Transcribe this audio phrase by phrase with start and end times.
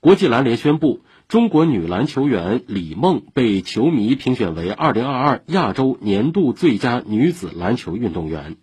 [0.00, 8.58] 国际篮联宣布，中国女篮球员李梦被球迷评选为2022亚洲年度最佳女子篮球运动员。